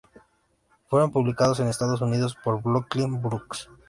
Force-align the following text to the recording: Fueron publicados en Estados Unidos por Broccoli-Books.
Fueron 0.89 1.11
publicados 1.11 1.59
en 1.59 1.67
Estados 1.67 2.01
Unidos 2.01 2.35
por 2.43 2.63
Broccoli-Books. 2.63 3.69